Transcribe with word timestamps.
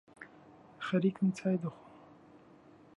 خەریکم 0.85 1.27
چای 1.37 1.57
دەخۆم 1.61 1.87